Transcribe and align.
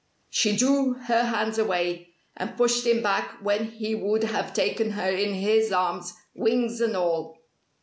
She 0.31 0.55
drew 0.55 0.93
her 0.93 1.25
hands 1.25 1.59
away, 1.59 2.15
and 2.35 2.57
pushed 2.57 2.87
him 2.87 3.03
back 3.03 3.37
when 3.39 3.65
he 3.67 3.93
would 3.93 4.23
have 4.23 4.51
taken 4.51 4.89
her 4.93 5.11
in 5.11 5.35
his 5.35 5.71
arms, 5.71 6.15
wings 6.33 6.81
and 6.81 6.97
all. 6.97 7.37